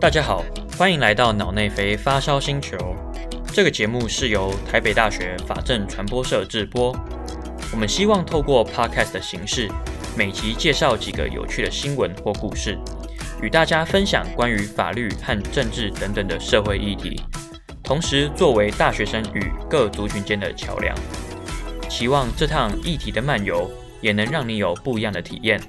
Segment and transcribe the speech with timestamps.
[0.00, 0.44] 大家好，
[0.78, 2.78] 欢迎来到脑内飞发烧星球。
[3.52, 6.96] 这个节目是由台北大学法政传播社制播。
[7.72, 9.68] 我们希望透过 Podcast 的形式，
[10.16, 12.78] 每集介绍几个有趣的新闻或故事，
[13.42, 17.20] 与大家分享关于法律和政治等等的社会议题，
[17.82, 20.96] 同时作为大学生与各族群间的桥梁。
[21.88, 23.68] 期望这趟议题的漫游，
[24.00, 25.60] 也能让你有不一样的体验。